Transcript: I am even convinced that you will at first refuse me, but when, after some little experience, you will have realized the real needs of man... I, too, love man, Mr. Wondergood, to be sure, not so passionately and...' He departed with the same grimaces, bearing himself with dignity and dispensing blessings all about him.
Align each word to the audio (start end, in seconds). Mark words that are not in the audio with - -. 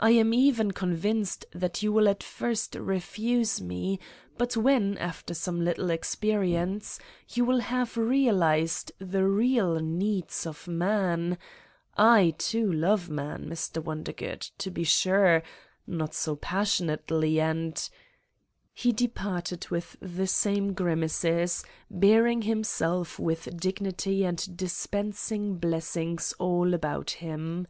I 0.00 0.10
am 0.10 0.34
even 0.34 0.72
convinced 0.72 1.46
that 1.52 1.84
you 1.84 1.92
will 1.92 2.08
at 2.08 2.24
first 2.24 2.74
refuse 2.74 3.60
me, 3.60 4.00
but 4.36 4.56
when, 4.56 4.98
after 4.98 5.34
some 5.34 5.60
little 5.64 5.90
experience, 5.90 6.98
you 7.28 7.44
will 7.44 7.60
have 7.60 7.96
realized 7.96 8.90
the 8.98 9.22
real 9.24 9.78
needs 9.78 10.46
of 10.48 10.66
man... 10.66 11.38
I, 11.96 12.34
too, 12.38 12.72
love 12.72 13.08
man, 13.08 13.48
Mr. 13.48 13.80
Wondergood, 13.80 14.50
to 14.58 14.68
be 14.72 14.82
sure, 14.82 15.44
not 15.86 16.12
so 16.12 16.34
passionately 16.34 17.38
and...' 17.40 17.88
He 18.74 18.90
departed 18.90 19.68
with 19.68 19.96
the 20.00 20.26
same 20.26 20.72
grimaces, 20.72 21.64
bearing 21.88 22.42
himself 22.42 23.16
with 23.16 23.56
dignity 23.60 24.24
and 24.24 24.56
dispensing 24.56 25.54
blessings 25.58 26.34
all 26.40 26.74
about 26.74 27.10
him. 27.12 27.68